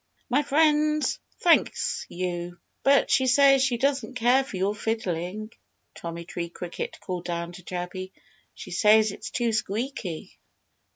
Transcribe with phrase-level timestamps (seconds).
[0.31, 1.05] "My friend
[1.41, 2.57] thanks you.
[2.81, 5.51] But she says she doesn't care for your fiddling,"
[5.93, 8.11] Tommy Tree Cricket called down to Chirpy.
[8.55, 10.39] "She says it's too squeaky."